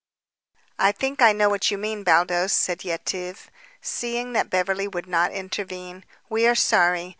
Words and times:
"I 0.79 0.91
think 0.93 1.21
I 1.21 1.31
know 1.31 1.47
what 1.47 1.69
you 1.69 1.77
mean, 1.77 2.03
Baldos," 2.03 2.53
said 2.53 2.83
Yetive, 2.83 3.51
seeing 3.83 4.33
that 4.33 4.49
Beverly 4.49 4.87
would 4.87 5.05
not 5.05 5.31
intervene. 5.31 6.05
"We 6.27 6.47
are 6.47 6.55
sorry. 6.55 7.09